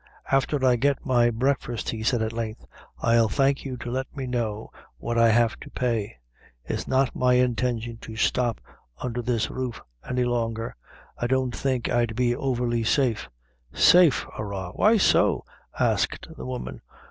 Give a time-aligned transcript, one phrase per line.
[0.31, 2.65] "Afther I get my breakfast," he said at length,
[3.03, 6.17] "I'll thank you to let me know what I have to pay.
[6.65, 8.61] It's not my intention to stop
[8.99, 10.75] undher this roof any longer;
[11.19, 13.29] I don't think I'd be overly safe."
[13.73, 14.25] "Safe!
[14.39, 15.45] arrah why so?"
[15.79, 16.81] asked the woman.